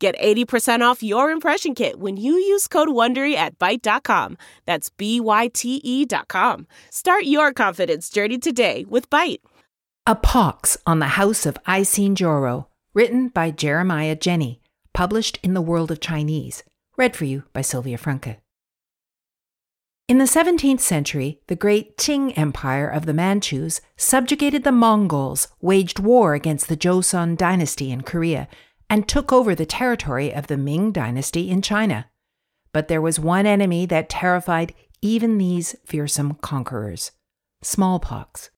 Get 0.00 0.18
80% 0.18 0.80
off 0.80 1.02
your 1.02 1.30
impression 1.30 1.74
kit 1.74 2.00
when 2.00 2.16
you 2.16 2.32
use 2.32 2.66
code 2.66 2.88
WONDERY 2.88 3.34
at 3.34 3.58
Byte.com. 3.58 4.38
That's 4.64 4.88
B-Y-T-E 4.88 6.06
dot 6.06 6.26
com. 6.26 6.66
Start 6.88 7.24
your 7.24 7.52
confidence 7.52 8.08
journey 8.08 8.38
today 8.38 8.86
with 8.88 9.10
Byte. 9.10 9.40
A 10.06 10.14
Pox 10.14 10.78
on 10.86 11.00
the 11.00 11.18
House 11.18 11.44
of 11.44 11.58
Aisin 11.66 12.14
Gioro, 12.14 12.68
written 12.94 13.28
by 13.28 13.50
Jeremiah 13.50 14.16
Jenne, 14.16 14.56
published 14.94 15.38
in 15.42 15.52
The 15.52 15.60
World 15.60 15.90
of 15.90 16.00
Chinese, 16.00 16.62
read 16.96 17.14
for 17.14 17.26
you 17.26 17.44
by 17.52 17.60
Sylvia 17.60 17.98
Franke. 17.98 18.38
In 20.08 20.16
the 20.16 20.24
17th 20.24 20.80
century, 20.80 21.40
the 21.46 21.54
great 21.54 21.98
Qing 21.98 22.36
Empire 22.38 22.88
of 22.88 23.04
the 23.04 23.12
Manchus 23.12 23.82
subjugated 23.98 24.64
the 24.64 24.72
Mongols, 24.72 25.48
waged 25.60 26.00
war 26.00 26.32
against 26.32 26.68
the 26.68 26.76
Joseon 26.76 27.36
dynasty 27.36 27.92
in 27.92 28.00
Korea, 28.00 28.48
and 28.90 29.08
took 29.08 29.32
over 29.32 29.54
the 29.54 29.64
territory 29.64 30.34
of 30.34 30.48
the 30.48 30.58
Ming 30.58 30.90
dynasty 30.90 31.48
in 31.48 31.62
China. 31.62 32.10
But 32.72 32.88
there 32.88 33.00
was 33.00 33.20
one 33.20 33.46
enemy 33.46 33.86
that 33.86 34.10
terrified 34.10 34.74
even 35.00 35.38
these 35.38 35.76
fearsome 35.86 36.34
conquerors 36.34 37.12
smallpox. 37.62 38.50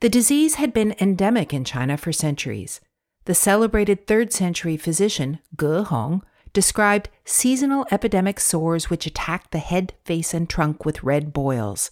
The 0.00 0.08
disease 0.10 0.56
had 0.56 0.74
been 0.74 0.94
endemic 1.00 1.54
in 1.54 1.64
China 1.64 1.96
for 1.96 2.12
centuries. 2.12 2.80
The 3.24 3.34
celebrated 3.34 4.06
3rd 4.06 4.32
century 4.32 4.76
physician 4.76 5.38
Ge 5.58 5.86
Hong 5.86 6.22
described 6.52 7.08
seasonal 7.24 7.86
epidemic 7.90 8.40
sores 8.40 8.90
which 8.90 9.06
attack 9.06 9.50
the 9.50 9.58
head, 9.58 9.94
face, 10.04 10.34
and 10.34 10.50
trunk 10.50 10.84
with 10.84 11.02
red 11.02 11.32
boils. 11.32 11.90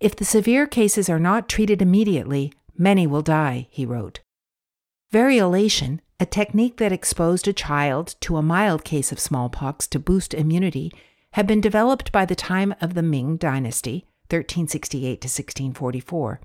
If 0.00 0.14
the 0.16 0.24
severe 0.24 0.66
cases 0.66 1.08
are 1.08 1.18
not 1.18 1.48
treated 1.48 1.80
immediately, 1.80 2.52
many 2.76 3.06
will 3.06 3.22
die, 3.22 3.68
he 3.70 3.86
wrote. 3.86 4.20
Variolation, 5.12 6.00
a 6.18 6.26
technique 6.26 6.78
that 6.78 6.92
exposed 6.92 7.46
a 7.46 7.52
child 7.52 8.14
to 8.20 8.36
a 8.36 8.42
mild 8.42 8.84
case 8.84 9.12
of 9.12 9.20
smallpox 9.20 9.86
to 9.88 9.98
boost 9.98 10.32
immunity, 10.32 10.90
had 11.32 11.46
been 11.46 11.60
developed 11.60 12.10
by 12.12 12.24
the 12.24 12.34
time 12.34 12.74
of 12.80 12.94
the 12.94 13.02
Ming 13.02 13.36
Dynasty, 13.36 14.06
1368 14.30 15.20
to 15.20 15.26
1644, 15.26 16.40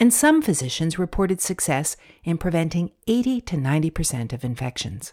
and 0.00 0.12
some 0.12 0.40
physicians 0.40 0.98
reported 0.98 1.40
success 1.40 1.96
in 2.24 2.38
preventing 2.38 2.90
80 3.06 3.42
to 3.42 3.56
90% 3.56 4.32
of 4.32 4.44
infections. 4.44 5.12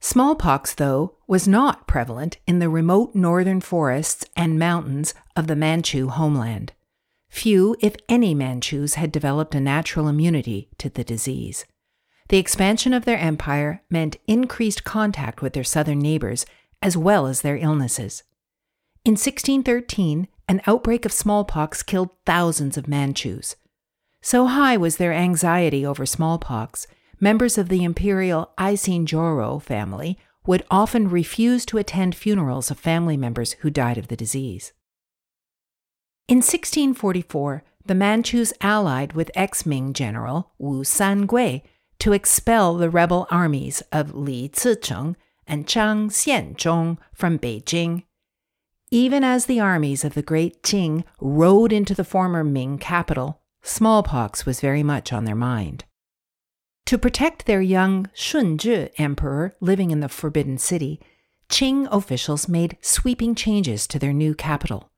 Smallpox, 0.00 0.74
though, 0.74 1.16
was 1.26 1.48
not 1.48 1.88
prevalent 1.88 2.38
in 2.46 2.60
the 2.60 2.68
remote 2.68 3.14
northern 3.14 3.60
forests 3.60 4.24
and 4.36 4.58
mountains 4.58 5.12
of 5.34 5.48
the 5.48 5.56
Manchu 5.56 6.08
homeland. 6.08 6.72
Few, 7.28 7.76
if 7.80 7.96
any, 8.08 8.34
Manchus 8.34 8.94
had 8.94 9.10
developed 9.10 9.54
a 9.54 9.60
natural 9.60 10.06
immunity 10.06 10.68
to 10.78 10.88
the 10.88 11.02
disease. 11.02 11.64
The 12.28 12.38
expansion 12.38 12.92
of 12.92 13.04
their 13.04 13.18
empire 13.18 13.82
meant 13.88 14.18
increased 14.26 14.84
contact 14.84 15.40
with 15.40 15.54
their 15.54 15.64
southern 15.64 15.98
neighbors 15.98 16.44
as 16.82 16.96
well 16.96 17.26
as 17.26 17.40
their 17.40 17.56
illnesses. 17.56 18.22
In 19.04 19.12
1613, 19.12 20.28
an 20.48 20.60
outbreak 20.66 21.04
of 21.04 21.12
smallpox 21.12 21.82
killed 21.82 22.10
thousands 22.26 22.76
of 22.76 22.88
Manchus. 22.88 23.56
So 24.20 24.46
high 24.46 24.76
was 24.76 24.96
their 24.96 25.12
anxiety 25.12 25.84
over 25.86 26.04
smallpox, 26.04 26.86
members 27.20 27.56
of 27.56 27.68
the 27.68 27.84
imperial 27.84 28.50
Aisin 28.58 29.06
Gioro 29.06 29.58
family 29.58 30.18
would 30.46 30.64
often 30.70 31.08
refuse 31.08 31.64
to 31.66 31.78
attend 31.78 32.14
funerals 32.14 32.70
of 32.70 32.78
family 32.78 33.16
members 33.16 33.54
who 33.60 33.70
died 33.70 33.98
of 33.98 34.08
the 34.08 34.16
disease. 34.16 34.72
In 36.26 36.38
1644, 36.38 37.62
the 37.84 37.94
Manchus 37.94 38.52
allied 38.60 39.14
with 39.14 39.30
ex 39.34 39.64
Ming 39.64 39.92
general 39.92 40.52
Wu 40.58 40.82
Sangui 40.82 41.62
to 42.00 42.12
expel 42.12 42.76
the 42.76 42.90
rebel 42.90 43.26
armies 43.30 43.82
of 43.92 44.14
Li 44.14 44.48
Zicheng 44.48 45.16
and 45.46 45.66
Zhang 45.66 46.10
Xianzhong 46.10 46.98
from 47.12 47.38
Beijing. 47.38 48.04
Even 48.90 49.24
as 49.24 49.46
the 49.46 49.60
armies 49.60 50.04
of 50.04 50.14
the 50.14 50.22
great 50.22 50.62
Qing 50.62 51.04
rode 51.20 51.72
into 51.72 51.94
the 51.94 52.04
former 52.04 52.44
Ming 52.44 52.78
capital, 52.78 53.40
smallpox 53.62 54.46
was 54.46 54.60
very 54.60 54.82
much 54.82 55.12
on 55.12 55.24
their 55.24 55.34
mind. 55.34 55.84
To 56.86 56.96
protect 56.96 57.44
their 57.44 57.60
young 57.60 58.06
Shunzhi 58.14 58.90
emperor 58.96 59.54
living 59.60 59.90
in 59.90 60.00
the 60.00 60.08
Forbidden 60.08 60.56
City, 60.56 61.00
Qing 61.50 61.86
officials 61.90 62.48
made 62.48 62.78
sweeping 62.80 63.34
changes 63.34 63.86
to 63.88 63.98
their 63.98 64.12
new 64.14 64.34
capital. 64.34 64.90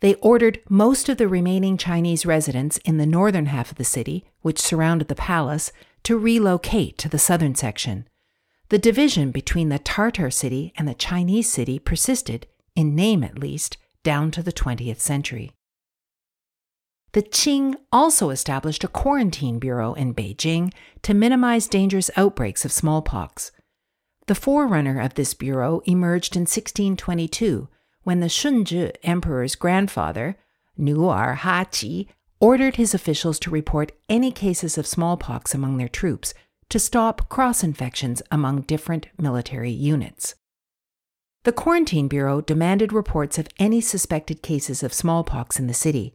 They 0.00 0.14
ordered 0.16 0.60
most 0.68 1.08
of 1.08 1.16
the 1.16 1.26
remaining 1.26 1.76
Chinese 1.76 2.24
residents 2.24 2.78
in 2.78 2.98
the 2.98 3.06
northern 3.06 3.46
half 3.46 3.72
of 3.72 3.78
the 3.78 3.84
city, 3.84 4.24
which 4.42 4.60
surrounded 4.60 5.08
the 5.08 5.16
palace, 5.16 5.72
to 6.08 6.16
relocate 6.16 6.96
to 6.96 7.06
the 7.06 7.18
southern 7.18 7.54
section. 7.54 8.08
The 8.70 8.78
division 8.78 9.30
between 9.30 9.68
the 9.68 9.78
Tartar 9.78 10.30
city 10.30 10.72
and 10.74 10.88
the 10.88 10.94
Chinese 10.94 11.50
city 11.50 11.78
persisted, 11.78 12.46
in 12.74 12.94
name 12.94 13.22
at 13.22 13.38
least, 13.38 13.76
down 14.04 14.30
to 14.30 14.42
the 14.42 14.50
20th 14.50 15.00
century. 15.00 15.52
The 17.12 17.20
Qing 17.20 17.74
also 17.92 18.30
established 18.30 18.84
a 18.84 18.88
quarantine 18.88 19.58
bureau 19.58 19.92
in 19.92 20.14
Beijing 20.14 20.72
to 21.02 21.12
minimize 21.12 21.68
dangerous 21.68 22.10
outbreaks 22.16 22.64
of 22.64 22.72
smallpox. 22.72 23.52
The 24.28 24.34
forerunner 24.34 25.02
of 25.02 25.12
this 25.12 25.34
bureau 25.34 25.82
emerged 25.84 26.36
in 26.36 26.44
1622 26.44 27.68
when 28.04 28.20
the 28.20 28.28
Shunzhi 28.28 28.96
emperor's 29.02 29.56
grandfather, 29.56 30.38
Nurhaci, 30.80 32.06
ordered 32.40 32.76
his 32.76 32.94
officials 32.94 33.38
to 33.40 33.50
report 33.50 33.92
any 34.08 34.30
cases 34.30 34.78
of 34.78 34.86
smallpox 34.86 35.54
among 35.54 35.76
their 35.76 35.88
troops 35.88 36.34
to 36.68 36.78
stop 36.78 37.28
cross 37.28 37.64
infections 37.64 38.22
among 38.30 38.62
different 38.62 39.06
military 39.18 39.70
units. 39.70 40.34
The 41.44 41.52
Quarantine 41.52 42.08
Bureau 42.08 42.40
demanded 42.40 42.92
reports 42.92 43.38
of 43.38 43.48
any 43.58 43.80
suspected 43.80 44.42
cases 44.42 44.82
of 44.82 44.92
smallpox 44.92 45.58
in 45.58 45.66
the 45.66 45.74
city 45.74 46.14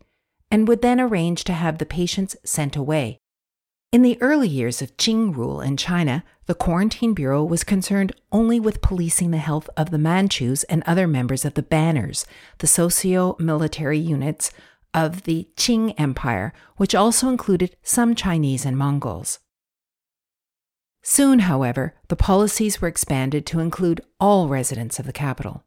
and 0.52 0.68
would 0.68 0.82
then 0.82 1.02
arrange 1.02 1.44
to 1.46 1.54
have 1.54 1.80
the 1.80 1.86
patients 1.86 2.36
sent 2.44 2.76
away. 2.76 3.18
In 3.92 4.02
the 4.02 4.20
early 4.22 4.48
years 4.48 4.82
of 4.82 4.98
Qing 4.98 5.36
rule 5.36 5.62
in 5.62 5.78
China, 5.78 6.24
the 6.46 6.56
Quarantine 6.56 7.14
Bureau 7.14 7.44
was 7.44 7.64
concerned 7.64 8.12
only 8.32 8.60
with 8.60 8.82
policing 8.82 9.32
the 9.32 9.38
health 9.38 9.70
of 9.78 9.92
the 9.92 9.98
Manchus 9.98 10.64
and 10.64 10.84
other 10.86 11.08
members 11.08 11.46
of 11.46 11.54
the 11.54 11.64
Banners, 11.64 12.26
the 12.58 12.68
socio 12.68 13.36
military 13.40 14.00
units 14.00 14.52
of 14.94 15.24
the 15.24 15.48
Qing 15.56 15.94
Empire, 15.98 16.54
which 16.78 16.96
also 16.96 17.30
included 17.30 17.76
some 17.84 18.16
Chinese 18.16 18.66
and 18.66 18.78
Mongols. 18.78 19.40
Soon, 21.02 21.40
however, 21.40 21.96
the 22.08 22.16
policies 22.16 22.82
were 22.82 22.88
expanded 22.88 23.46
to 23.48 23.60
include 23.60 24.02
all 24.20 24.48
residents 24.48 25.00
of 25.00 25.06
the 25.06 25.14
capital 25.14 25.64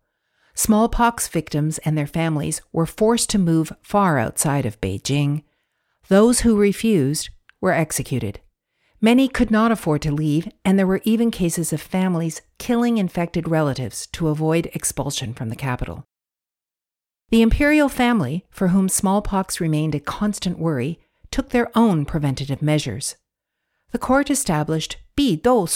smallpox 0.56 1.28
victims 1.28 1.78
and 1.78 1.97
their 1.97 2.06
families 2.06 2.62
were 2.72 2.86
forced 2.86 3.31
to 3.31 3.38
move 3.38 3.72
far 3.82 4.19
outside 4.19 4.66
of 4.66 4.81
Beijing. 4.81 5.44
Those 6.09 6.41
who 6.41 6.56
refused 6.56 7.28
were 7.60 7.72
executed. 7.72 8.41
Many 9.00 9.28
could 9.28 9.50
not 9.50 9.70
afford 9.70 10.00
to 10.03 10.10
leave, 10.10 10.48
and 10.65 10.78
there 10.78 10.86
were 10.86 11.03
even 11.04 11.31
cases 11.31 11.72
of 11.72 11.82
families 11.82 12.41
killing 12.59 12.97
infected 12.97 13.47
relatives 13.47 14.06
to 14.09 14.28
avoid 14.28 14.71
expulsion 14.72 15.34
from 15.34 15.51
the 15.51 15.56
capital. 15.56 16.04
The 17.31 17.43
imperial 17.43 17.89
family, 17.89 18.47
for 18.51 18.69
whom 18.69 18.89
smallpox 18.89 19.61
remained 19.61 19.95
a 19.95 20.01
constant 20.01 20.59
worry, 20.59 21.01
took 21.31 21.51
their 21.51 21.77
own 21.77 22.05
preventative 22.05 22.63
measures. 22.63 23.17
The 23.91 23.99
court 23.99 24.31
established 24.31 24.99
Bi 25.17 25.34
Dou 25.43 25.67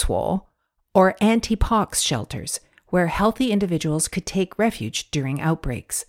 or 0.93 1.15
anti 1.19 1.55
pox 1.55 2.01
shelters, 2.01 2.59
where 2.87 3.07
healthy 3.07 3.51
individuals 3.51 4.07
could 4.07 4.25
take 4.25 4.57
refuge 4.57 5.11
during 5.11 5.41
outbreaks. 5.41 6.05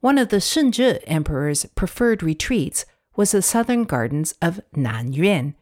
One 0.00 0.16
of 0.16 0.30
the 0.30 0.38
Shunzhi 0.38 1.00
emperor's 1.06 1.66
preferred 1.74 2.22
retreats 2.22 2.86
was 3.16 3.32
the 3.32 3.42
southern 3.42 3.84
gardens 3.84 4.34
of 4.40 4.60
Nanyuan, 4.74 5.54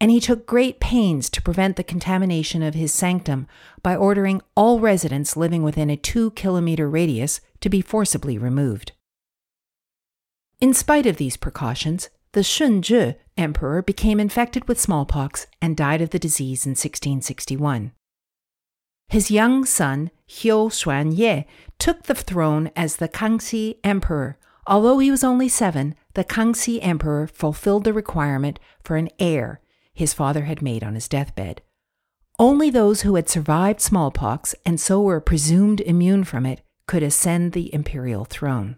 and 0.00 0.10
he 0.10 0.20
took 0.20 0.46
great 0.46 0.78
pains 0.78 1.30
to 1.30 1.42
prevent 1.42 1.76
the 1.76 1.84
contamination 1.84 2.62
of 2.62 2.74
his 2.74 2.92
sanctum 2.92 3.46
by 3.82 3.96
ordering 3.96 4.42
all 4.54 4.78
residents 4.78 5.36
living 5.36 5.62
within 5.62 5.88
a 5.88 5.96
two 5.96 6.30
kilometer 6.32 6.88
radius 6.88 7.40
to 7.60 7.68
be 7.68 7.80
forcibly 7.80 8.36
removed. 8.36 8.92
In 10.60 10.74
spite 10.74 11.06
of 11.06 11.16
these 11.16 11.36
precautions, 11.36 12.10
the 12.32 12.40
Shunzhi 12.40 13.16
emperor 13.38 13.82
became 13.82 14.20
infected 14.20 14.68
with 14.68 14.80
smallpox 14.80 15.46
and 15.62 15.76
died 15.76 16.02
of 16.02 16.10
the 16.10 16.18
disease 16.18 16.66
in 16.66 16.70
1661. 16.70 17.92
His 19.08 19.30
young 19.30 19.64
son, 19.64 20.10
Hiu 20.28 20.68
Xuanye 20.68 21.44
took 21.78 22.02
the 22.04 22.14
throne 22.14 22.70
as 22.74 22.96
the 22.96 23.08
Kangxi 23.08 23.76
Emperor. 23.84 24.36
Although 24.66 24.98
he 24.98 25.10
was 25.10 25.22
only 25.22 25.48
seven, 25.48 25.94
the 26.14 26.24
Kangxi 26.24 26.80
Emperor 26.82 27.26
fulfilled 27.26 27.84
the 27.84 27.92
requirement 27.92 28.58
for 28.82 28.96
an 28.96 29.08
heir 29.18 29.60
his 29.96 30.12
father 30.12 30.44
had 30.44 30.60
made 30.60 30.84
on 30.84 30.94
his 30.94 31.08
deathbed. 31.08 31.62
Only 32.38 32.68
those 32.68 33.00
who 33.00 33.14
had 33.14 33.30
survived 33.30 33.80
smallpox 33.80 34.54
and 34.66 34.78
so 34.78 35.00
were 35.00 35.20
presumed 35.20 35.80
immune 35.80 36.22
from 36.24 36.44
it 36.44 36.60
could 36.86 37.02
ascend 37.02 37.52
the 37.52 37.72
imperial 37.74 38.26
throne. 38.26 38.76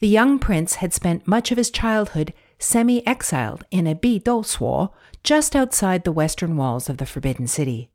The 0.00 0.06
young 0.08 0.38
prince 0.38 0.76
had 0.76 0.92
spent 0.92 1.26
much 1.26 1.50
of 1.50 1.58
his 1.58 1.70
childhood 1.70 2.32
semi 2.60 3.04
exiled 3.04 3.64
in 3.72 3.88
a 3.88 3.96
Bidousuo 3.96 4.92
just 5.24 5.56
outside 5.56 6.04
the 6.04 6.12
western 6.12 6.56
walls 6.56 6.88
of 6.88 6.98
the 6.98 7.06
Forbidden 7.06 7.48
City. 7.48 7.90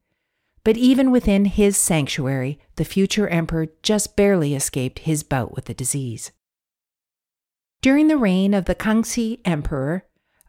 But 0.65 0.75
even 0.75 1.11
within 1.11 1.45
his 1.45 1.77
sanctuary, 1.77 2.59
the 2.75 2.83
future 2.83 3.29
emperor 3.29 3.67
just 3.81 4.17
barely 4.17 4.53
escaped 4.55 4.99
his 4.99 5.23
bout 5.23 5.55
with 5.55 5.65
the 5.65 5.73
disease. 5.73 6.33
During 7.81 8.09
the 8.09 8.17
reign 8.17 8.53
of 8.53 8.65
the 8.65 8.75
Kangxi 8.75 9.39
emperor, 9.45 10.03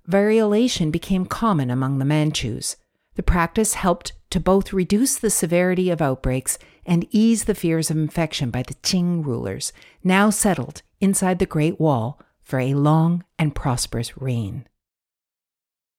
variolation 0.09 0.91
became 0.91 1.27
common 1.27 1.71
among 1.71 1.99
the 1.99 2.05
Manchus. 2.05 2.77
The 3.15 3.23
practice 3.23 3.75
helped 3.75 4.13
to 4.31 4.41
both 4.41 4.73
reduce 4.73 5.17
the 5.19 5.31
severity 5.31 5.91
of 5.91 6.01
outbreaks 6.01 6.59
and 6.87 7.07
ease 7.11 7.45
the 7.45 7.55
fears 7.55 7.91
of 7.91 7.97
infection 7.97 8.51
by 8.51 8.63
the 8.63 8.75
Qing 8.75 9.25
rulers, 9.25 9.73
now 10.03 10.31
settled 10.31 10.83
inside 11.01 11.39
the 11.39 11.47
Great 11.47 11.79
Wall 11.81 12.21
for 12.41 12.59
a 12.59 12.75
long 12.75 13.25
and 13.39 13.55
prosperous 13.55 14.17
reign. 14.17 14.67